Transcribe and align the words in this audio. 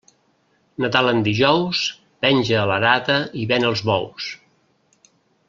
Nadal 0.85 1.09
en 1.11 1.19
dijous, 1.27 1.81
penja 2.27 2.65
l'arada 2.73 3.19
i 3.43 3.45
ven 3.53 3.69
els 3.71 3.85
bous. 3.91 4.33